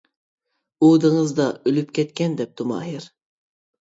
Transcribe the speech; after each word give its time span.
-ئۇ 0.07 0.87
دېڭىزدا 1.03 1.47
ئۆلۈپ 1.71 1.93
كەتكەن، 1.99 2.35
دەپتۇ 2.41 2.71
ماھىر. 2.73 3.07